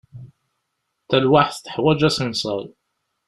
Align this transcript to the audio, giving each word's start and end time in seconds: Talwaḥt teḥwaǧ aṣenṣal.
Talwaḥt 1.09 1.57
teḥwaǧ 1.63 2.01
aṣenṣal. 2.09 2.65